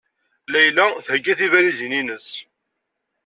Layla 0.51 0.85
theyya 1.05 1.33
tibalizin-nnes. 1.39 2.29